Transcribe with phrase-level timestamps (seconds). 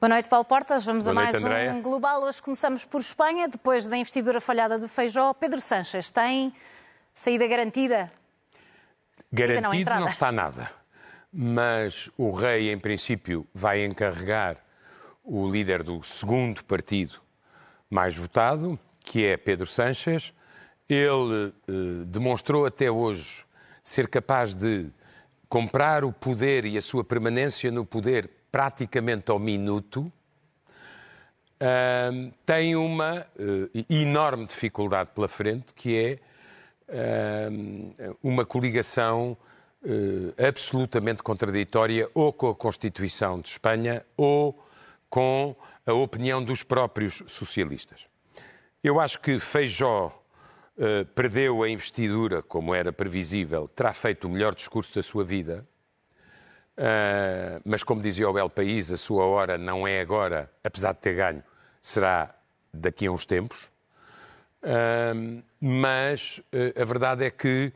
[0.00, 0.86] Boa noite, Paulo Portas.
[0.86, 2.22] Vamos Boa a mais noite, um Global.
[2.22, 3.46] Hoje começamos por Espanha.
[3.46, 6.54] Depois da investidura falhada de Feijó, Pedro Sanches tem
[7.12, 8.10] saída garantida?
[9.30, 10.70] Garantido não, não, está nada.
[11.30, 14.56] Mas o rei, em princípio, vai encarregar
[15.22, 17.20] o líder do segundo partido
[17.90, 20.32] mais votado, que é Pedro Sanches.
[20.88, 21.72] Ele eh,
[22.06, 23.44] demonstrou até hoje
[23.82, 24.86] ser capaz de
[25.46, 30.12] comprar o poder e a sua permanência no poder praticamente ao minuto.
[31.60, 37.92] Ahm, tem uma eh, enorme dificuldade pela frente, que é ahm,
[38.22, 39.36] uma coligação
[39.84, 44.66] eh, absolutamente contraditória ou com a Constituição de Espanha ou
[45.08, 45.54] com
[45.86, 48.06] a opinião dos próprios socialistas.
[48.82, 50.20] Eu acho que Feijó
[50.78, 55.66] eh, perdeu a investidura, como era previsível, terá feito o melhor discurso da sua vida,
[56.80, 61.00] Uh, mas como dizia o Bel País, a sua hora não é agora, apesar de
[61.00, 61.44] ter ganho,
[61.82, 62.34] será
[62.72, 63.70] daqui a uns tempos.
[64.62, 67.72] Uh, mas uh, a verdade é que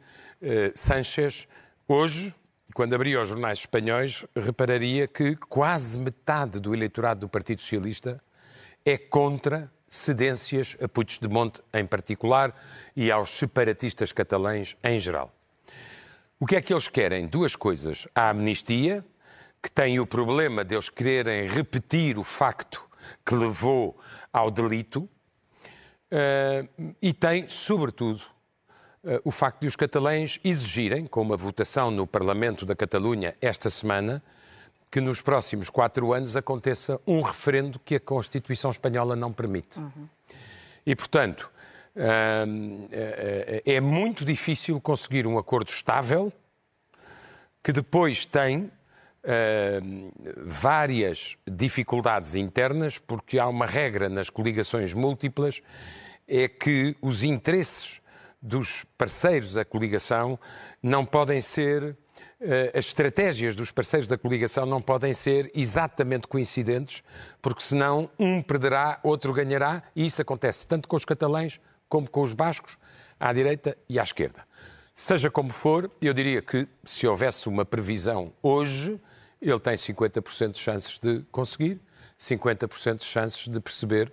[0.74, 1.48] Sánchez,
[1.88, 2.34] hoje,
[2.74, 8.22] quando abria os jornais espanhóis, repararia que quase metade do eleitorado do Partido Socialista
[8.84, 12.54] é contra cedências a Puigdemont em particular
[12.94, 15.32] e aos separatistas catalães em geral.
[16.44, 17.26] O que é que eles querem?
[17.26, 18.06] Duas coisas.
[18.14, 19.02] A amnistia,
[19.62, 22.86] que tem o problema de eles quererem repetir o facto
[23.24, 23.98] que levou
[24.30, 25.08] ao delito,
[26.12, 28.20] uh, e tem, sobretudo,
[29.04, 33.70] uh, o facto de os catalães exigirem, com uma votação no Parlamento da Catalunha esta
[33.70, 34.22] semana,
[34.90, 39.80] que nos próximos quatro anos aconteça um referendo que a Constituição Espanhola não permite.
[39.80, 40.06] Uhum.
[40.84, 41.50] E, portanto,
[41.96, 46.32] é muito difícil conseguir um acordo estável
[47.62, 48.70] que depois tem
[50.44, 55.62] várias dificuldades internas, porque há uma regra nas coligações múltiplas,
[56.26, 58.00] é que os interesses
[58.42, 60.38] dos parceiros da coligação
[60.82, 61.96] não podem ser
[62.74, 67.02] as estratégias dos parceiros da coligação não podem ser exatamente coincidentes,
[67.40, 71.58] porque senão um perderá, outro ganhará, e isso acontece tanto com os catalães
[71.88, 72.76] como com os bascos,
[73.18, 74.44] à direita e à esquerda.
[74.94, 79.00] Seja como for, eu diria que se houvesse uma previsão hoje,
[79.40, 81.80] ele tem 50% de chances de conseguir,
[82.18, 84.12] 50% de chances de perceber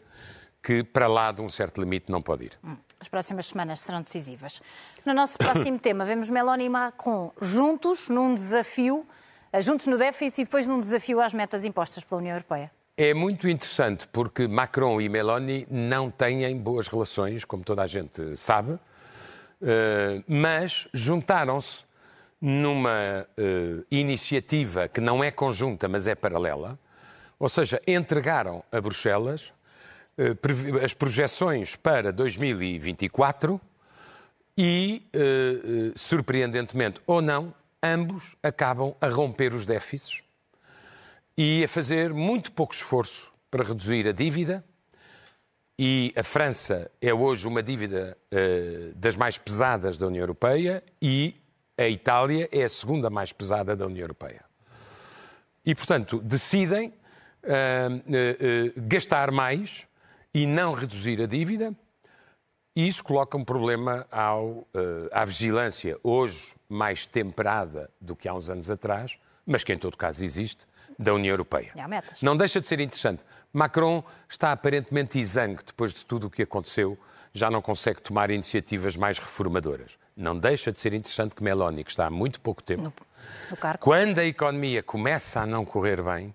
[0.62, 2.60] que para lá de um certo limite não pode ir.
[3.00, 4.62] As próximas semanas serão decisivas.
[5.06, 9.06] No nosso próximo tema, vemos Meloni e Macron juntos num desafio,
[9.60, 12.72] juntos no déficit e depois num desafio às metas impostas pela União Europeia.
[13.04, 18.38] É muito interessante porque Macron e Meloni não têm boas relações, como toda a gente
[18.38, 18.78] sabe,
[20.28, 21.84] mas juntaram-se
[22.40, 23.26] numa
[23.90, 26.78] iniciativa que não é conjunta, mas é paralela,
[27.40, 29.52] ou seja, entregaram a Bruxelas
[30.84, 33.60] as projeções para 2024
[34.56, 35.02] e,
[35.96, 37.52] surpreendentemente ou não,
[37.82, 40.22] ambos acabam a romper os déficits
[41.38, 44.64] e a fazer muito pouco esforço para reduzir a dívida.
[45.78, 51.36] E a França é hoje uma dívida uh, das mais pesadas da União Europeia e
[51.78, 54.46] a Itália é a segunda mais pesada da União Europeia.
[55.66, 56.92] E, portanto, decidem uh,
[57.48, 59.88] uh, gastar mais
[60.34, 61.76] e não reduzir a dívida.
[62.76, 64.66] E isso coloca um problema ao,
[65.12, 69.98] à vigilância, hoje mais temperada do que há uns anos atrás, mas que em todo
[69.98, 70.66] caso existe,
[70.98, 71.72] da União Europeia.
[72.22, 73.24] Não deixa de ser interessante.
[73.54, 76.98] Macron está aparentemente exangue depois de tudo o que aconteceu,
[77.34, 79.98] já não consegue tomar iniciativas mais reformadoras.
[80.16, 82.94] Não deixa de ser interessante que Meloni, que está há muito pouco tempo, no,
[83.52, 86.28] no quando a economia começa a não correr bem,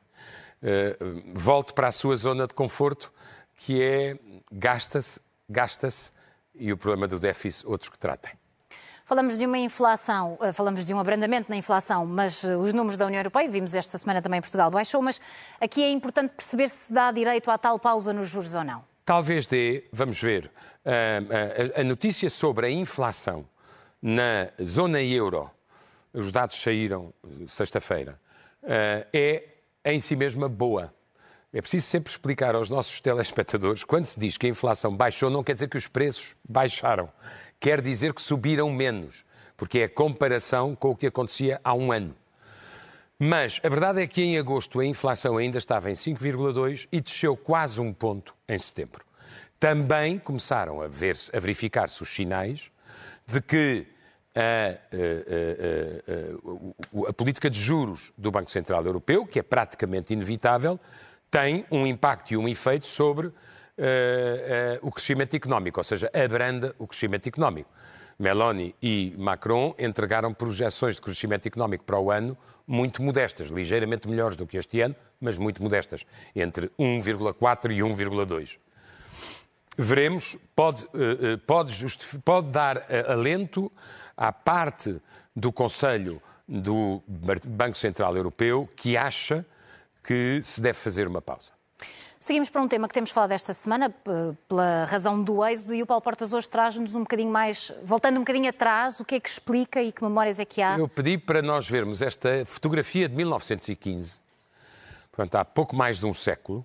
[0.63, 3.13] uh, volte para a sua zona de conforto,
[3.57, 4.19] que é
[4.51, 6.13] gasta-se, gasta-se,
[6.55, 8.33] e o problema do déficit, outros que tratem.
[9.07, 12.99] Falamos de uma inflação, eh, falamos de um abrandamento na inflação, mas eh, os números
[12.99, 15.21] da União Europeia, vimos esta semana também Portugal baixou, mas
[15.61, 18.85] aqui é importante perceber se dá direito à tal pausa nos juros ou não.
[19.05, 20.51] Talvez dê, vamos ver.
[21.77, 23.47] A notícia sobre a inflação
[24.03, 25.49] na zona euro,
[26.13, 27.15] os dados saíram
[27.47, 28.21] sexta-feira,
[29.13, 29.45] é
[29.85, 30.93] em si mesma boa.
[31.53, 35.45] É preciso sempre explicar aos nossos telespectadores, quando se diz que a inflação baixou, não
[35.45, 37.09] quer dizer que os preços baixaram
[37.61, 39.25] quer dizer que subiram menos,
[39.57, 42.15] porque é a comparação com o que acontecia há um ano.
[43.19, 47.35] Mas a verdade é que em agosto a inflação ainda estava em 5,2 e desceu
[47.37, 49.05] quase um ponto em setembro.
[49.59, 52.71] Também começaram a, ver a verificar-se os sinais
[53.27, 53.87] de que
[54.35, 54.43] a, a,
[57.07, 60.79] a, a, política de juros do Banco Central Europeu, que é praticamente inevitável,
[61.31, 63.33] tem um impacto e um efeito sobre
[64.83, 67.71] o crescimento económico, ou seja, abranda o crescimento económico.
[68.19, 72.37] Meloni e Macron entregaram projeções de crescimento económico para o ano
[72.67, 78.59] muito modestas, ligeiramente melhores do que este ano, mas muito modestas, entre 1,4 e 1,2.
[79.79, 80.87] Veremos, pode,
[81.47, 81.77] pode,
[82.25, 83.71] pode dar alento
[84.17, 85.01] à parte
[85.35, 89.45] do Conselho do Banco Central Europeu que acha
[90.03, 91.56] que se deve fazer uma pausa.
[92.19, 93.95] Seguimos para um tema que temos falado esta semana,
[94.49, 98.21] pela razão do êxodo, e o Paulo Portas hoje traz-nos um bocadinho mais, voltando um
[98.21, 100.79] bocadinho atrás, o que é que explica e que memórias é que há?
[100.79, 104.21] Eu pedi para nós vermos esta fotografia de 1915,
[105.13, 106.65] portanto há pouco mais de um século,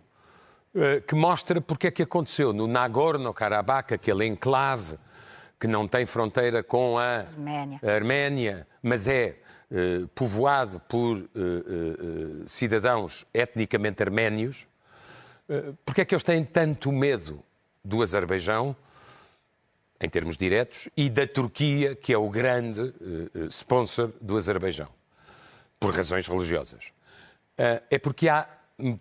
[0.73, 4.97] eh, que mostra porque é que aconteceu no Nagorno-Karabakh, aquele enclave
[5.59, 9.35] que não tem fronteira com a Arménia, Arménia mas é
[9.73, 14.67] eh, povoado por eh, eh, cidadãos etnicamente arménios,
[15.85, 17.43] porque é que eles têm tanto medo
[17.83, 18.75] do Azerbaijão,
[19.99, 22.93] em termos diretos, e da Turquia, que é o grande
[23.49, 24.87] sponsor do Azerbaijão,
[25.79, 26.91] por razões religiosas?
[27.89, 28.47] É porque há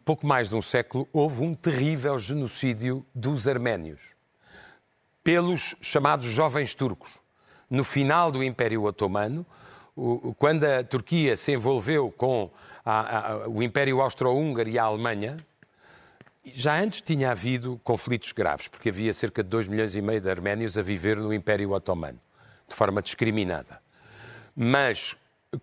[0.04, 4.14] pouco mais de um século houve um terrível genocídio dos arménios
[5.22, 7.18] pelos chamados jovens turcos.
[7.68, 9.46] No final do Império Otomano,
[10.38, 12.50] quando a Turquia se envolveu com
[12.84, 15.36] a, a, o Império Austro-Húngaro e a Alemanha,
[16.44, 20.30] já antes tinha havido conflitos graves, porque havia cerca de 2 milhões e meio de
[20.30, 22.20] arménios a viver no Império Otomano,
[22.68, 23.80] de forma discriminada.
[24.56, 25.16] Mas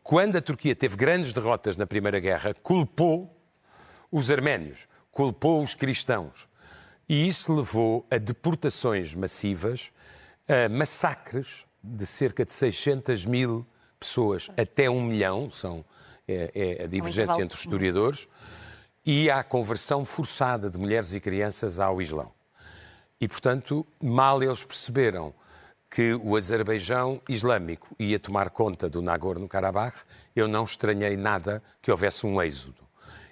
[0.04, 3.36] quando a Turquia teve grandes derrotas na Primeira Guerra, culpou
[4.12, 6.48] os arménios, culpou os cristãos.
[7.08, 9.92] E isso levou a deportações massivas,
[10.48, 13.66] a massacres de cerca de 600 mil
[14.00, 15.84] pessoas até um milhão, são,
[16.28, 18.28] é, é a divergência entre os historiadores,
[19.08, 22.30] e à conversão forçada de mulheres e crianças ao Islão.
[23.22, 25.34] E, portanto, mal eles perceberam
[25.90, 29.96] que o Azerbaijão islâmico ia tomar conta do Nagorno-Karabakh,
[30.36, 32.84] eu não estranhei nada que houvesse um êxodo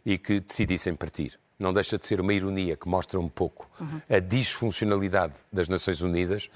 [0.06, 4.02] e que decidissem partir não deixa de ser uma ironia que mostra um pouco uhum.
[4.10, 6.50] a disfuncionalidade das Nações Unidas,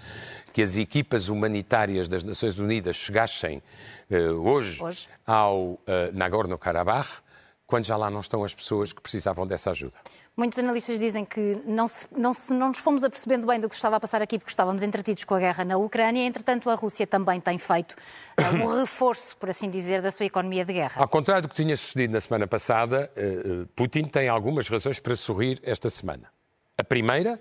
[0.52, 3.64] que as equipas humanitárias das Nações Unidas chegassem
[4.12, 5.80] uh, hoje, hoje, ao uh,
[6.14, 7.22] Nagorno-Karabakh,
[7.70, 9.94] quando já lá não estão as pessoas que precisavam dessa ajuda.
[10.36, 13.76] Muitos analistas dizem que não, se, não, se, não nos fomos apercebendo bem do que
[13.76, 16.26] estava a passar aqui porque estávamos entretidos com a guerra na Ucrânia.
[16.26, 20.66] Entretanto, a Rússia também tem feito uh, um reforço, por assim dizer, da sua economia
[20.66, 21.00] de guerra.
[21.00, 25.16] Ao contrário do que tinha sucedido na semana passada, uh, Putin tem algumas razões para
[25.16, 26.28] sorrir esta semana.
[26.76, 27.40] A primeira,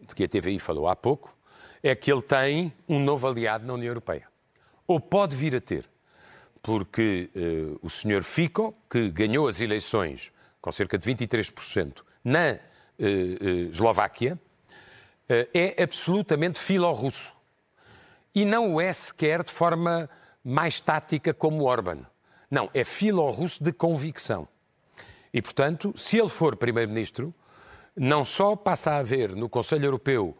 [0.00, 1.36] de que a TVI falou há pouco,
[1.84, 4.26] é que ele tem um novo aliado na União Europeia.
[4.88, 5.91] Ou pode vir a ter
[6.62, 13.04] porque uh, o senhor Fico, que ganhou as eleições com cerca de 23% na uh,
[13.04, 14.38] uh, Eslováquia,
[15.54, 17.32] é absolutamente filo-russo.
[18.34, 20.10] E não o é sequer de forma
[20.44, 22.00] mais tática como Orban.
[22.50, 24.46] Não, é filo-russo de convicção.
[25.32, 27.34] E, portanto, se ele for primeiro-ministro,
[27.96, 30.36] não só passa a haver no Conselho Europeu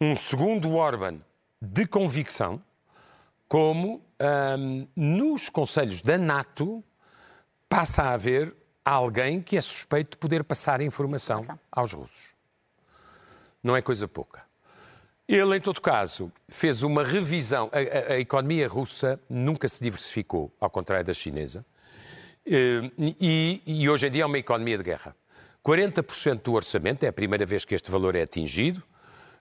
[0.00, 1.18] um segundo Orban
[1.60, 2.60] de convicção,
[3.52, 4.02] como
[4.58, 6.82] um, nos conselhos da NATO
[7.68, 12.30] passa a haver alguém que é suspeito de poder passar informação aos russos.
[13.62, 14.40] Não é coisa pouca.
[15.28, 17.70] Ele, em todo caso, fez uma revisão.
[17.72, 21.62] A, a, a economia russa nunca se diversificou, ao contrário da chinesa.
[22.46, 25.14] E, e, hoje em dia é uma economia de guerra.
[25.62, 28.82] 40% do orçamento, é a primeira vez que este valor é atingido,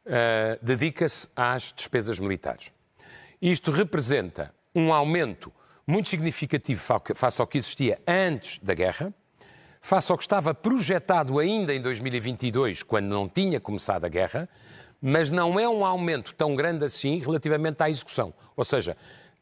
[0.06, 2.74] uh, dedica-se às despesas militares.
[3.42, 5.52] Isto representa um aumento
[5.88, 6.80] muito significativo
[7.16, 9.12] face ao que existia antes da guerra,
[9.82, 14.48] face ao que estava projetado ainda em 2022, quando não tinha começado a guerra,
[15.02, 18.96] mas não é um aumento tão grande assim relativamente à execução, ou seja,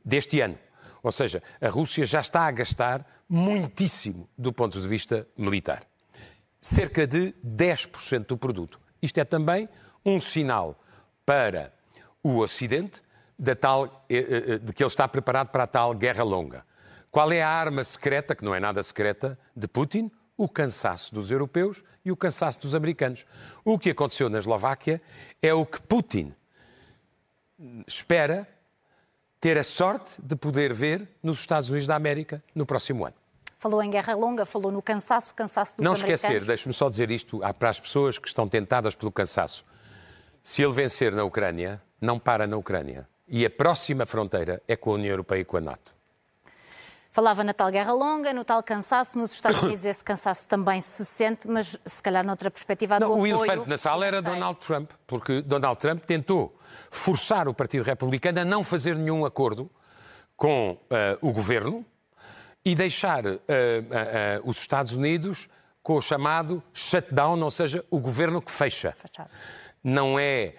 [0.03, 0.57] deste ano.
[1.03, 5.83] Ou seja, a Rússia já está a gastar muitíssimo do ponto de vista militar.
[6.61, 8.79] Cerca de 10% do produto.
[9.01, 9.67] Isto é também
[10.05, 10.81] um sinal
[11.25, 11.73] para
[12.23, 13.01] o Ocidente
[13.39, 16.65] da tal, eh, eh, de que ele está preparado para a tal guerra longa.
[17.09, 20.11] Qual é a arma secreta, que não é nada secreta, de Putin?
[20.37, 23.25] O cansaço dos europeus e o cansaço dos americanos.
[23.63, 25.01] O que aconteceu na Eslováquia
[25.41, 26.33] é o que Putin
[27.87, 28.47] espera
[29.39, 33.15] ter a sorte de poder ver nos Estados Unidos da América no próximo ano.
[33.57, 36.23] Falou em guerra longa, falou no cansaço, cansaço dos Não americanos.
[36.23, 39.65] esquecer, deixe-me só dizer isto para as pessoas que estão tentadas pelo cansaço.
[40.41, 44.91] Se ele vencer na Ucrânia, não para na Ucrânia e a próxima fronteira é com
[44.91, 45.93] a União Europeia e com a NATO.
[47.11, 51.03] Falava na tal guerra longa, no tal cansaço, nos Estados Unidos esse cansaço também se
[51.03, 54.21] sente, mas se calhar noutra perspectiva Não, o elefante na sala era.
[54.21, 56.55] Donald Trump, porque Donald Trump tentou
[56.91, 59.69] forçar o Partido Republicano a não fazer nenhum acordo
[60.37, 61.83] com eh, o governo
[62.63, 65.49] e deixar eh, eh, os Estados Unidos
[65.81, 68.93] com o chamado shutdown, ou seja, o governo que fecha.
[68.93, 69.29] Fechado.
[69.83, 70.53] Não é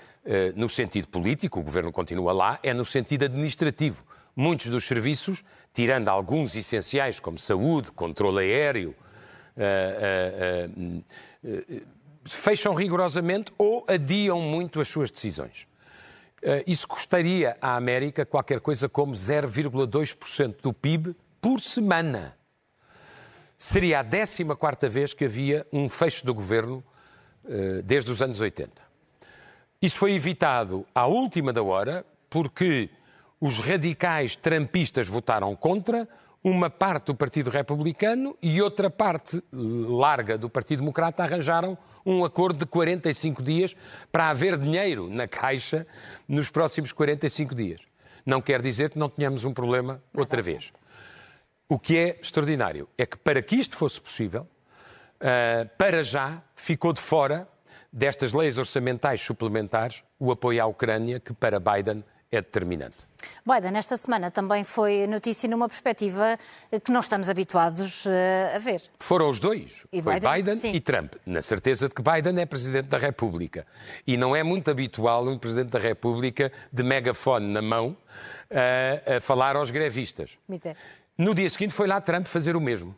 [0.54, 4.04] no sentido político, o governo continua lá, é no sentido administrativo.
[4.36, 8.94] Muitos dos serviços, tirando alguns essenciais como saúde, controle aéreo,
[9.56, 11.02] eh, eh,
[11.44, 11.82] eh,
[12.24, 15.66] fecham rigorosamente ou adiam muito as suas decisões.
[16.42, 22.36] Eh, Isso custaria à América qualquer coisa como 0,2% do PIB por semana.
[23.58, 26.82] Seria a 14 vez que havia um fecho do governo
[27.44, 28.89] eh, desde os anos 80.
[29.82, 32.90] Isso foi evitado à última da hora porque
[33.40, 36.06] os radicais trampistas votaram contra,
[36.44, 42.26] uma parte do Partido Republicano e outra parte eh, larga do Partido Democrata arranjaram um
[42.26, 43.74] acordo de 45 dias
[44.12, 45.86] para haver dinheiro na caixa
[46.28, 47.80] nos próximos 45 dias.
[48.26, 50.72] Não quer dizer que não tenhamos um problema outra vez.
[51.66, 54.46] O que é extraordinário é que para que isto fosse possível,
[55.22, 57.46] Uh, para já ficou de fora
[57.92, 62.96] destas leis orçamentais suplementares o apoio à Ucrânia, que para Biden é determinante.
[63.44, 66.38] Biden, esta semana também foi notícia numa perspectiva
[66.84, 68.82] que não estamos habituados eh, a ver.
[68.98, 69.84] Foram os dois.
[69.92, 70.32] E Foi Biden?
[70.32, 70.72] Biden, Sim.
[70.72, 73.66] e Trump, na certeza de que Biden é Presidente da República.
[74.06, 79.20] E não é muito habitual um Presidente da República de megafone na mão uh, a
[79.20, 80.38] falar aos grevistas.
[81.18, 82.96] No dia seguinte foi lá Trump fazer o mesmo.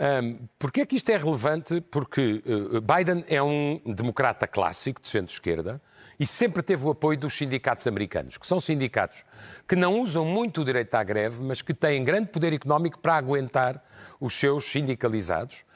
[0.00, 1.78] Um, Porquê é que isto é relevante?
[1.82, 5.80] Porque uh, Biden é um democrata clássico de centro-esquerda
[6.18, 9.24] e sempre teve o apoio dos sindicatos americanos, que são sindicatos
[9.68, 13.14] que não usam muito o direito à greve, mas que têm grande poder económico para
[13.14, 13.84] aguentar
[14.18, 15.66] os seus sindicalizados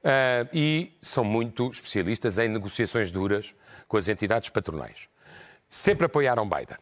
[0.00, 3.54] uh, e são muito especialistas em negociações duras
[3.86, 5.08] com as entidades patronais.
[5.68, 6.78] Sempre apoiaram Biden.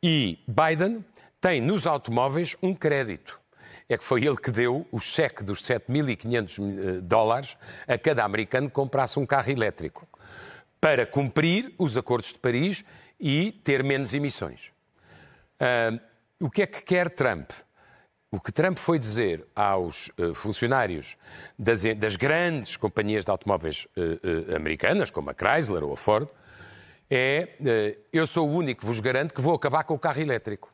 [0.00, 1.04] E Biden
[1.40, 3.40] tem nos automóveis um crédito.
[3.88, 8.74] É que foi ele que deu o cheque dos 7.500 dólares a cada americano que
[8.74, 10.06] comprasse um carro elétrico
[10.80, 12.84] para cumprir os acordos de Paris
[13.18, 14.72] e ter menos emissões.
[15.58, 15.98] Ah,
[16.40, 17.50] o que é que quer Trump?
[18.30, 21.16] O que Trump foi dizer aos eh, funcionários
[21.58, 24.18] das, das grandes companhias de automóveis eh,
[24.50, 26.28] eh, americanas, como a Chrysler ou a Ford,
[27.10, 30.20] é eh, eu sou o único que vos garanto que vou acabar com o carro
[30.20, 30.70] elétrico.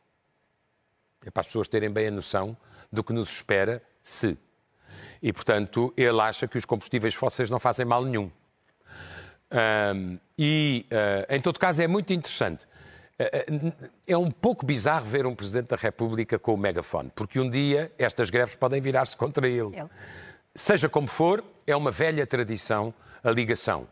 [1.25, 2.57] É para as pessoas terem bem a noção
[2.91, 4.37] do que nos espera se.
[5.21, 8.29] E, portanto, ele acha que os combustíveis fósseis não fazem mal nenhum.
[9.49, 12.67] Ahm, e, ah, em todo caso, é muito interessante.
[13.17, 17.39] Ah, ah, É um pouco bizarro ver um Presidente da República com o megafone, porque
[17.39, 19.75] um dia estas greves podem virar-se contra ele.
[19.75, 19.89] Ele.
[20.53, 23.87] Seja como for, é uma velha tradição a ligação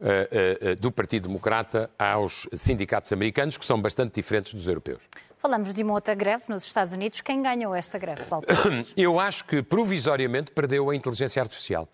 [0.00, 5.02] ah, do Partido Democrata aos sindicatos americanos, que são bastante diferentes dos europeus.
[5.40, 7.22] Falamos de uma outra greve nos Estados Unidos.
[7.22, 8.44] Quem ganhou esta greve, Paulo?
[8.94, 11.88] Eu acho que provisoriamente perdeu a inteligência artificial.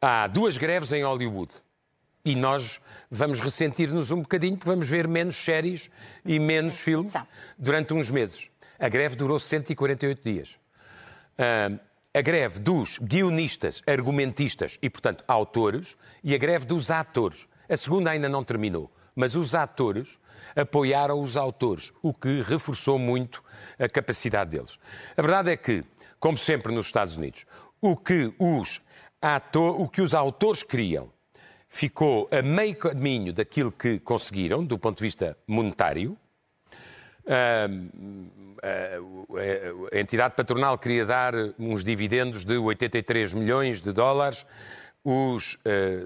[0.00, 1.54] Há duas greves em Hollywood
[2.24, 5.90] e nós vamos ressentir-nos um bocadinho porque vamos ver menos séries
[6.24, 7.14] e menos filmes
[7.58, 8.48] durante uns meses.
[8.78, 10.56] A greve durou 148 dias.
[11.36, 11.72] Ah,
[12.14, 17.48] a greve dos guionistas, argumentistas e, portanto, autores e a greve dos atores.
[17.68, 20.20] A segunda ainda não terminou, mas os atores
[20.54, 23.42] apoiaram os autores, o que reforçou muito
[23.78, 24.78] a capacidade deles.
[25.16, 25.84] A verdade é que,
[26.18, 27.46] como sempre nos Estados Unidos,
[27.80, 28.80] o que os,
[29.20, 31.10] ator, o que os autores queriam
[31.68, 36.16] ficou a meio caminho daquilo que conseguiram, do ponto de vista monetário.
[39.92, 44.46] A entidade patronal queria dar uns dividendos de 83 milhões de dólares.
[45.08, 46.00] Os, eh,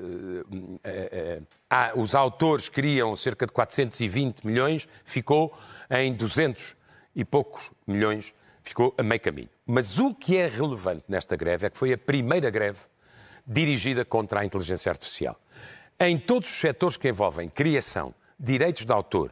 [0.84, 1.40] eh,
[1.70, 5.56] eh, os autores queriam cerca de 420 milhões, ficou
[5.90, 6.76] em 200
[7.16, 9.48] e poucos milhões, ficou a meio caminho.
[9.64, 12.80] Mas o que é relevante nesta greve é que foi a primeira greve
[13.46, 15.40] dirigida contra a inteligência artificial.
[15.98, 19.30] Em todos os setores que envolvem criação, direitos de autor,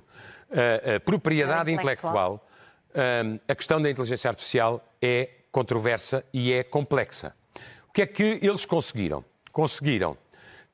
[0.48, 2.42] uh, uh, propriedade É intelectual,
[2.90, 7.34] uh, a questão da inteligência artificial é controversa e é complexa.
[7.86, 9.22] O que é que eles conseguiram?
[9.52, 10.16] Conseguiram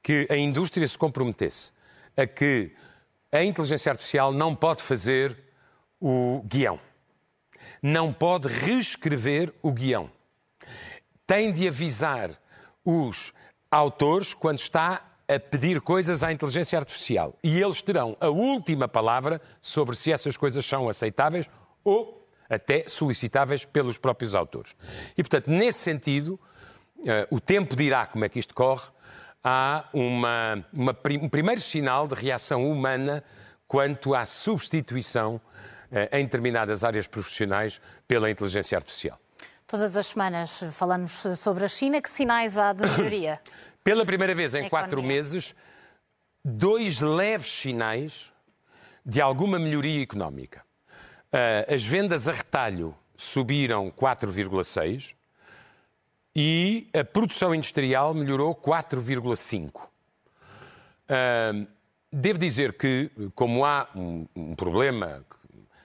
[0.03, 1.73] que a indústria se comprometesse
[2.17, 2.73] a que
[3.33, 5.37] a inteligência artificial não pode fazer
[6.01, 6.79] o guião,
[7.83, 10.11] não pode reescrever o guião.
[11.27, 12.39] Tem de avisar
[12.85, 13.33] os
[13.71, 17.37] autores quando está a pedir coisas à inteligência artificial.
[17.43, 21.49] E eles terão a última palavra sobre se essas coisas são aceitáveis
[21.83, 24.77] ou até solicitáveis pelos próprios autores.
[25.17, 26.39] E, portanto, nesse sentido,
[27.31, 28.87] o tempo dirá como é que isto corre,
[29.45, 33.23] há uma, uma, um primeiro sinal de reação humana
[33.69, 39.21] quanto à substituição uh, em determinadas áreas profissionais pela inteligência artificial.
[39.67, 42.01] Todas as semanas falamos sobre a China.
[42.01, 43.41] Que sinais há de melhoria?
[43.83, 45.55] Pela primeira vez em quatro meses,
[46.43, 48.33] dois leves sinais
[49.05, 50.63] de alguma melhoria económica.
[51.33, 55.15] Uh, as vendas a retalho subiram 4,6
[56.35, 59.87] e a produção industrial melhorou 4,5.
[61.07, 61.67] Uh,
[62.13, 65.37] devo dizer que, como há um, um problema que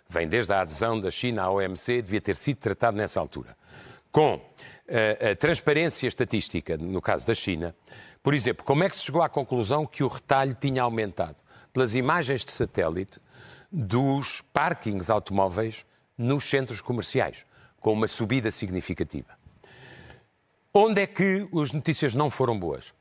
[0.10, 3.60] vem desde a adesão da China à OMC, devia ter sido tratado nessa altura
[4.12, 4.42] com
[4.88, 7.76] a, a transparência estatística, no caso da China,
[8.22, 11.42] por exemplo, como é que se chegou à conclusão que o retalho tinha aumentado?
[11.72, 13.20] Pelas imagens de satélite
[13.72, 15.86] dos parkings automóveis
[16.18, 17.46] nos centros comerciais,
[17.80, 19.39] com uma subida significativa.
[20.74, 22.94] Onde é que as notícias não foram boas?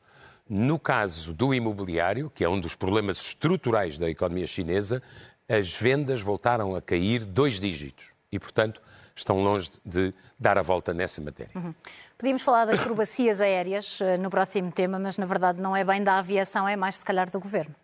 [0.49, 5.03] No caso do imobiliário, que é um dos problemas estruturais da economia chinesa,
[5.47, 8.13] as vendas voltaram a cair dois dígitos.
[8.33, 8.81] E, portanto,
[9.15, 11.53] estão longe de dar a volta nessa matéria.
[11.55, 11.75] Uhum.
[12.17, 16.03] Podíamos falar das acrobacias aéreas uh, no próximo tema, mas na verdade não é bem
[16.03, 17.75] da aviação, é mais se calhar do governo.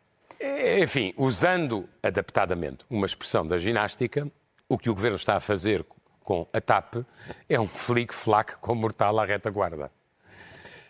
[0.41, 4.31] É, enfim, usando adaptadamente uma expressão da ginástica,
[4.69, 5.85] o que o governo está a fazer
[6.25, 6.97] com a TAP
[7.49, 9.93] é um flic-flac com mortal à retaguarda.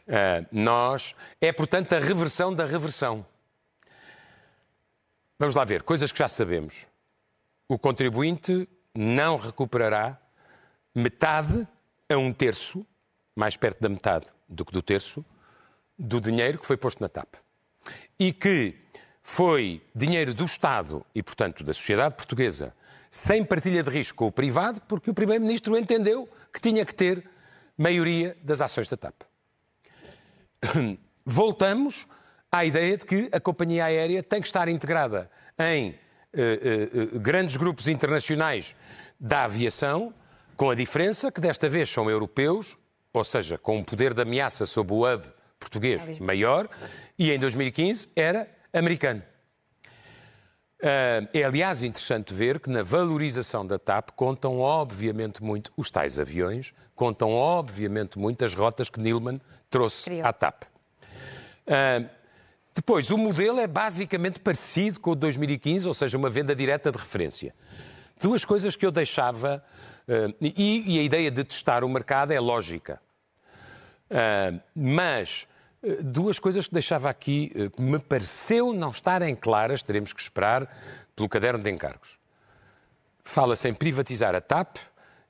[0.07, 1.14] Uh, nós.
[1.41, 3.26] É, portanto, a reversão da reversão.
[5.38, 6.87] Vamos lá ver, coisas que já sabemos.
[7.69, 10.19] O contribuinte não recuperará
[10.95, 11.67] metade
[12.09, 12.87] a um terço,
[13.35, 15.25] mais perto da metade do que do terço,
[15.99, 17.35] do dinheiro que foi posto na TAP.
[18.19, 18.79] E que
[19.23, 22.75] foi dinheiro do Estado e, portanto, da sociedade portuguesa,
[23.14, 27.25] sem partilha de risco com o privado, porque o Primeiro-Ministro entendeu que tinha que ter
[27.78, 29.15] maioria das ações da TAP.
[31.25, 32.08] Voltamos
[32.50, 37.21] à ideia de que a companhia aérea tem que estar integrada em uh, uh, uh,
[37.21, 38.75] grandes grupos internacionais
[39.21, 40.12] da aviação
[40.56, 42.76] com a diferença que desta vez são europeus,
[43.12, 45.25] ou seja, com um poder de ameaça sobre o hub
[45.60, 46.69] português maior,
[47.17, 49.23] e em 2015 era americano.
[50.80, 56.19] Uh, é, aliás, interessante ver que na valorização da TAP contam, obviamente, muito os tais
[56.19, 60.26] aviões, contam, obviamente, muito as rotas que Nilman trouxe Criou.
[60.26, 60.65] à TAP.
[61.67, 62.08] Uh,
[62.75, 66.91] depois, o modelo é basicamente parecido com o de 2015, ou seja, uma venda direta
[66.91, 67.54] de referência.
[68.21, 69.65] Duas coisas que eu deixava
[70.06, 73.00] Uh, e, e, a ideia de testar o mercado é lógica.
[74.10, 75.49] Uh, mas
[76.02, 80.68] duas coisas que deixava aqui que me pareceu não estarem claras, teremos que esperar
[81.14, 82.18] pelo caderno de encargos.
[83.23, 84.76] Fala-se em privatizar a TAP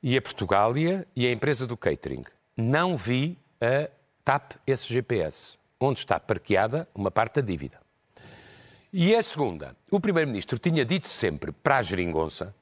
[0.03, 2.25] e a Portugália e a empresa do catering.
[2.57, 3.89] Não vi a
[4.25, 7.81] TAP SGPS, onde está parqueada uma parte da dívida.
[8.93, 12.55] E a segunda, o Primeiro-Ministro tinha dito sempre para a geringonça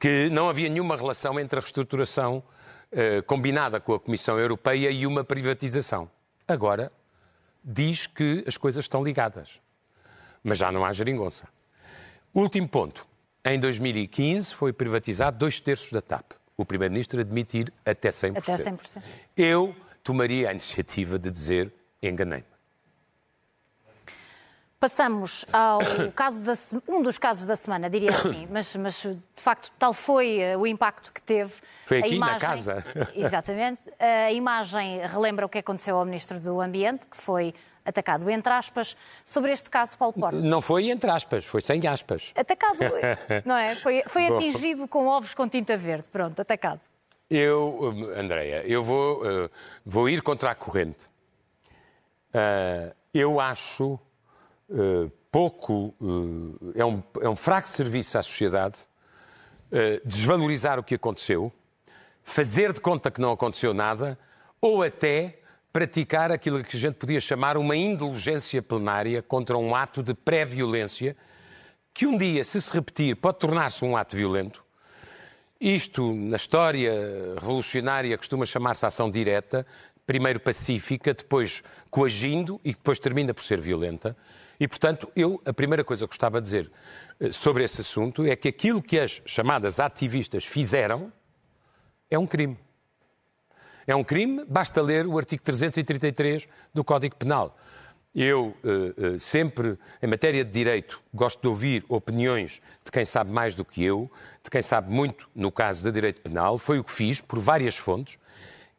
[0.00, 2.42] que não havia nenhuma relação entre a reestruturação
[2.90, 6.10] eh, combinada com a Comissão Europeia e uma privatização.
[6.46, 6.92] Agora
[7.62, 9.60] diz que as coisas estão ligadas,
[10.42, 11.48] mas já não há geringonça.
[12.34, 13.06] Último ponto.
[13.44, 16.32] Em 2015 foi privatizado dois terços da TAP.
[16.56, 18.38] O Primeiro-Ministro admitir até 100%.
[18.38, 19.02] Até 100%.
[19.36, 22.51] Eu tomaria a iniciativa de dizer enganei-me.
[24.82, 25.78] Passamos ao
[26.12, 26.54] caso da,
[26.88, 30.66] um dos casos da semana, diria assim, mas, mas de facto tal foi eh, o
[30.66, 31.52] impacto que teve.
[31.86, 32.84] Foi aqui imagem, na casa.
[33.14, 33.80] Exatamente.
[34.00, 38.96] A imagem relembra o que aconteceu ao Ministro do Ambiente, que foi atacado entre aspas.
[39.24, 40.40] Sobre este caso, Paulo Porta.
[40.40, 42.32] Não foi entre aspas, foi sem aspas.
[42.34, 42.78] Atacado,
[43.46, 43.76] não é?
[43.76, 46.08] Foi, foi atingido com ovos com tinta verde.
[46.08, 46.80] Pronto, atacado.
[47.30, 49.48] Eu, Andreia, eu vou, uh,
[49.86, 51.08] vou ir contra a corrente.
[53.14, 54.11] Eu acho eh,
[55.30, 58.76] pouco, uh, é, um, é um fraco serviço à sociedade
[59.72, 61.50] uh, desvalorizar o que aconteceu,
[62.22, 64.18] fazer de conta que não aconteceu nada,
[64.60, 65.38] ou até
[65.72, 71.16] praticar aquilo que a gente podia chamar uma indulgência plenária contra um ato de pré-violência,
[71.94, 74.62] que um dia, se se repetir, pode tornar-se um ato violento.
[75.58, 76.92] Isto, na história
[77.40, 79.66] revolucionária, costuma chamar-se ação direta,
[80.06, 84.16] primeiro pacífica, depois coagindo e depois termina por ser violenta.
[84.58, 86.70] E, portanto, eu, a primeira coisa que gostava de dizer
[87.20, 91.12] eh, sobre esse assunto é que aquilo que as chamadas ativistas fizeram
[92.10, 92.58] é um crime.
[93.86, 97.56] É um crime, basta ler o artigo 333 do Código Penal.
[98.14, 103.32] Eu uh, uh, sempre, em matéria de direito, gosto de ouvir opiniões de quem sabe
[103.32, 104.10] mais do que eu,
[104.44, 106.58] de quem sabe muito no caso de direito penal.
[106.58, 108.18] Foi o que fiz, por várias fontes,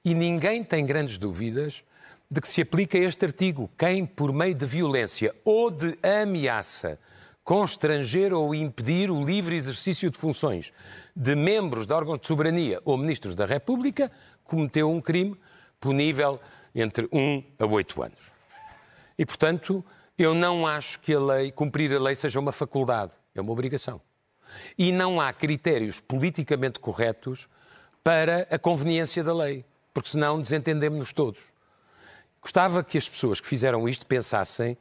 [0.05, 1.83] e ninguém tem grandes dúvidas
[2.29, 3.69] de que se aplica este artigo.
[3.77, 6.99] Quem, por meio de violência ou de ameaça,
[7.43, 10.71] constranger ou impedir o livre exercício de funções
[11.15, 14.11] de membros de órgãos de soberania ou ministros da República,
[14.43, 15.37] cometeu um crime
[15.79, 16.39] punível
[16.73, 18.31] entre 1 a 8 anos.
[19.17, 19.83] E, portanto,
[20.17, 24.01] eu não acho que a lei, cumprir a lei seja uma faculdade, é uma obrigação.
[24.77, 27.47] E não há critérios politicamente corretos
[28.03, 31.53] para a conveniência da lei, porque senão desentendemos-nos todos.
[32.43, 34.77] Gostava que as pessoas que fizeram isto pensassem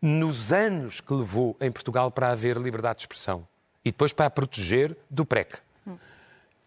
[0.00, 3.48] nos anos que levou em Portugal para haver liberdade de expressão
[3.82, 5.58] e depois para a proteger do PREC.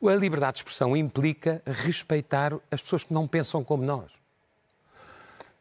[0.03, 4.11] A liberdade de expressão implica respeitar as pessoas que não pensam como nós.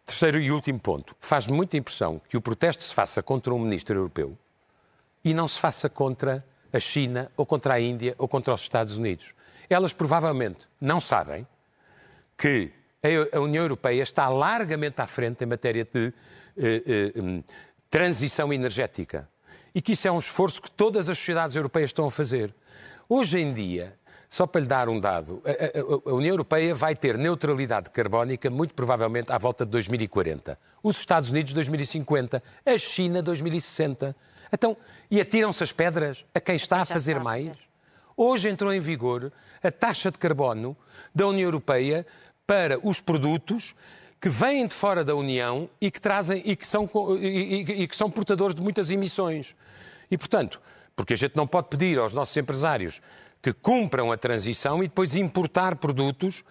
[0.07, 1.15] Terceiro e último ponto.
[1.21, 4.37] Faz-me muita impressão que o protesto se faça contra um ministro europeu
[5.23, 8.97] e não se faça contra a China ou contra a Índia ou contra os Estados
[8.97, 9.35] Unidos.
[9.69, 11.47] Elas provavelmente não sabem
[12.37, 12.73] que
[13.33, 16.13] a União Europeia está largamente à frente em matéria de
[16.57, 16.83] eh,
[17.17, 17.43] eh, hum,
[17.89, 19.29] transição energética
[19.75, 22.55] e que isso é um esforço que todas as sociedades europeias estão a fazer.
[23.09, 23.97] Hoje em dia,
[24.29, 28.51] só para lhe dar um dado, a, a, a, União Europeia vai ter neutralidade carbónica
[28.51, 30.59] muito provavelmente à volta de 2040.
[30.83, 34.15] Os Estados Unidos 2050, a China 2060.
[34.53, 34.77] Então,
[35.11, 37.57] e atiram-se as pedras a quem está a fazer mais?
[38.17, 39.33] Hoje entrou em vigor
[39.63, 40.77] a taxa de carbono
[41.15, 42.07] da União Europeia
[42.51, 43.77] para os produtos
[44.21, 47.95] que vêm de fora da União e que trazem e que são, e, e, que
[47.95, 49.55] são portadores de muitas emissões.
[50.11, 50.61] E, portanto,
[50.97, 53.01] porque a gente não pode pedir aos nossos empresários
[53.41, 56.43] que cumpram a transição e depois importar produtos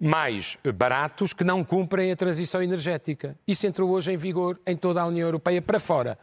[0.00, 3.36] mais baratos que não cumprem a transição energética.
[3.46, 6.18] Isso entrou hoje em vigor em toda a União Europeia para fora.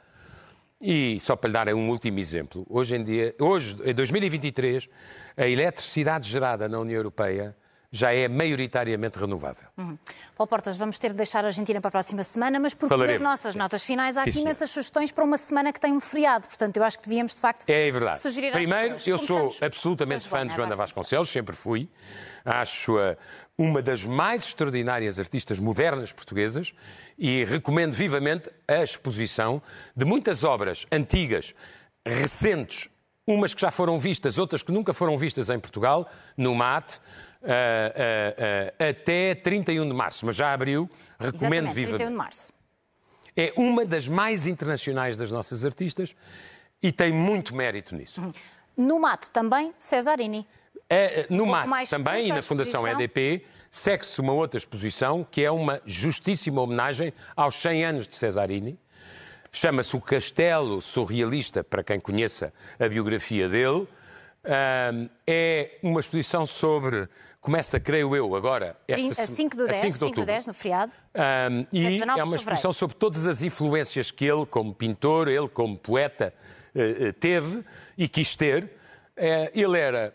[0.82, 4.90] E só para lhe dar um último exemplo, hoje em dia, hoje, em 2023,
[5.38, 7.56] a eletricidade gerada na União Europeia
[7.92, 9.68] já é maioritariamente renovável.
[9.76, 9.98] Uhum.
[10.36, 13.20] Paulo Portas, vamos ter de deixar a Argentina para a próxima semana, mas porque nas
[13.20, 16.48] nossas notas finais há Sim, aqui imensas sugestões para uma semana que tem um feriado,
[16.48, 18.20] portanto eu acho que devíamos de facto é verdade.
[18.20, 21.90] sugerir Primeiro, eu sou absolutamente fã de Joana Vasconcelos, sempre fui,
[22.46, 23.18] acho-a
[23.58, 26.74] uma das mais extraordinárias artistas modernas portuguesas
[27.18, 29.62] e recomendo vivamente a exposição
[29.96, 31.54] de muitas obras antigas,
[32.06, 32.90] recentes,
[33.28, 37.00] umas que já foram vistas, outras que nunca foram vistas em Portugal, no MAT,
[37.42, 41.98] uh, uh, até 31 de março, mas já abriu, recomendo Exatamente, vivamente.
[41.98, 42.54] 31 de março.
[43.36, 46.16] É uma das mais internacionais das nossas artistas
[46.82, 48.22] e tem muito mérito nisso.
[48.22, 48.30] Uhum.
[48.76, 50.48] No MAT também, Cesarini.
[50.90, 55.82] É, no MAT também e na Fundação EDP segue-se uma outra exposição que é uma
[55.86, 58.80] justíssima homenagem aos 100 anos de Cesarini.
[59.52, 63.88] Chama-se O Castelo Surrealista, para quem conheça a biografia dele.
[64.44, 67.08] É uma exposição sobre
[67.42, 68.76] Começa, creio eu, agora.
[68.86, 70.92] Esta, a 5 do 10, a 5 de 5 10 no feriado.
[71.16, 75.78] Um, e é uma exposição sobre todas as influências que ele, como pintor, ele, como
[75.78, 76.34] poeta,
[76.76, 77.64] eh, eh, teve
[77.98, 78.70] e quis ter.
[79.16, 80.14] Eh, ele era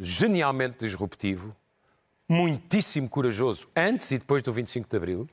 [0.00, 1.54] genialmente disruptivo,
[2.28, 5.28] muitíssimo corajoso antes e depois do 25 de Abril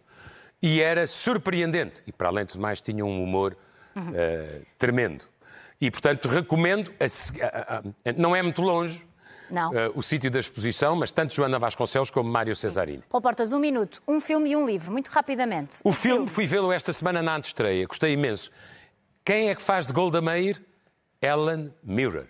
[0.61, 2.03] e era surpreendente.
[2.05, 3.57] E, para além de mais, tinha um humor
[3.95, 4.09] uhum.
[4.09, 5.25] uh, tremendo.
[5.79, 6.91] E, portanto, recomendo.
[6.99, 7.83] A, a, a,
[8.17, 9.05] não é muito longe,
[9.49, 13.03] Uh, o sítio da exposição, mas tanto Joana Vasconcelos como Mário Cesarini.
[13.09, 15.81] Paulo Portas, um minuto, um filme e um livro, muito rapidamente.
[15.83, 18.49] O, filme, filme, fui vê-lo esta semana na antestreia, gostei imenso.
[19.23, 20.61] Quem é que faz de Golda Meir?
[21.21, 22.25] Ellen Mirren.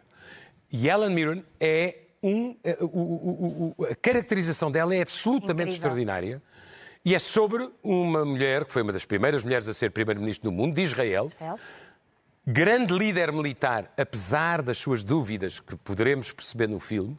[0.72, 2.56] E Ellen Mirren é um.
[2.64, 2.78] Eh,
[3.92, 5.74] a caracterização dela é absolutamente Incrível.
[5.74, 6.42] extraordinária.
[7.04, 10.56] E é sobre uma mulher que foi uma das primeiras mulheres a ser primeiro-ministro do
[10.56, 11.28] mundo, de Israel.
[11.28, 11.60] Israel
[12.46, 17.18] grande líder militar, apesar das suas dúvidas que poderemos perceber no filme,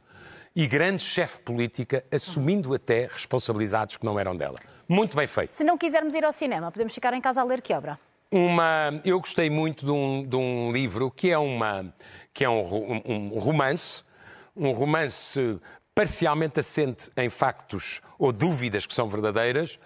[0.55, 4.57] e grande chefe política, assumindo até responsabilidades que não eram dela.
[4.89, 5.51] Muito bem feito.
[5.51, 7.99] Se não quisermos ir ao cinema, podemos ficar em casa a ler que obra?
[8.31, 11.93] Uma, eu gostei muito de um, de um livro que é, uma,
[12.33, 14.03] que é um, um romance,
[14.57, 15.61] um romance
[15.95, 19.79] parcialmente assente em factos ou dúvidas que são verdadeiras,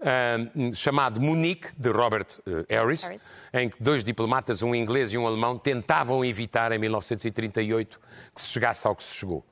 [0.00, 5.18] uh, chamado Munique, de Robert uh, Harris, Harris, em que dois diplomatas, um inglês e
[5.18, 8.00] um alemão, tentavam evitar em 1938
[8.34, 9.44] que se chegasse ao que se chegou.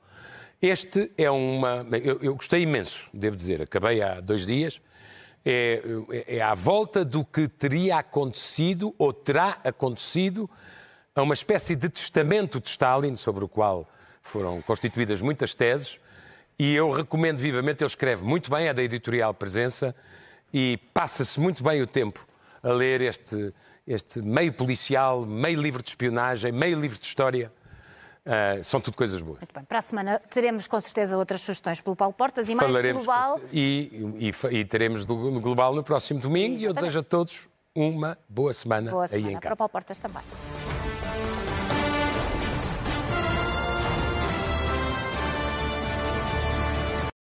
[0.61, 1.85] Este é uma.
[2.03, 4.81] Eu, eu gostei imenso, devo dizer, acabei há dois dias.
[5.45, 5.81] É,
[6.25, 10.49] é, à volta do que teria acontecido ou terá acontecido
[11.13, 13.85] a uma espécie de testamento de Stalin, sobre o qual
[14.21, 15.99] foram constituídas muitas teses,
[16.57, 19.93] e eu recomendo vivamente, ele escreve muito bem, é da editorial Presença,
[20.53, 22.25] e passa-se muito bem o tempo
[22.61, 23.53] a ler este,
[23.87, 27.51] este meio policial, meio livro de espionagem, meio livro de história.
[28.25, 29.39] Uh, são tudo coisas boas.
[29.39, 29.65] Muito bem.
[29.65, 33.41] Para a semana teremos com certeza outras sugestões pelo Paulo Portas e mais Falaremos global.
[33.51, 36.63] E, e, e, teremos do, do, Global no próximo domingo Exatamente.
[36.63, 39.41] e eu desejo a todos uma boa semana, boa semana aí em casa.
[39.41, 40.23] Para o Paulo Portas também.